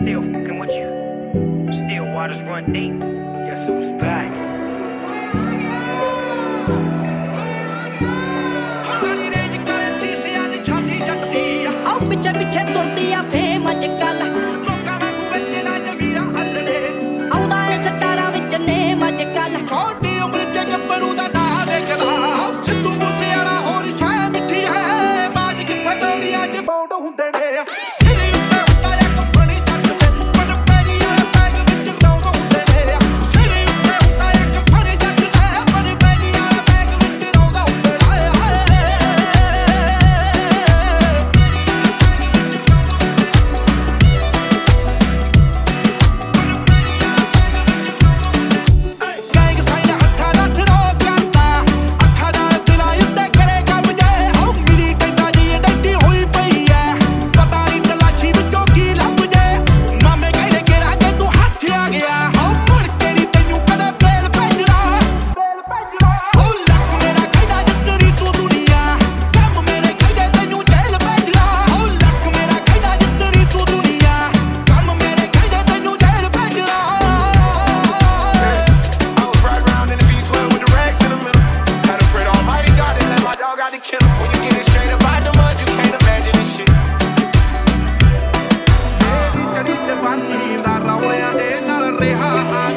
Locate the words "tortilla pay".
12.72-13.47